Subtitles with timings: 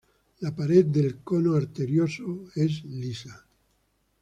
[0.39, 3.45] La pared del "cono arterioso" es lisa.